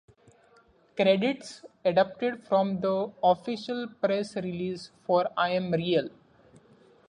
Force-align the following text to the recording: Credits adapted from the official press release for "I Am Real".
Credits 0.95 1.63
adapted 1.85 2.43
from 2.43 2.79
the 2.81 3.11
official 3.21 3.85
press 4.01 4.35
release 4.35 4.89
for 5.05 5.27
"I 5.37 5.49
Am 5.51 5.71
Real". 5.71 6.09